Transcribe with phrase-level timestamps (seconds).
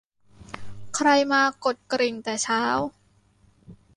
[0.95, 2.61] ใครมากดกริ่งแต่เช้า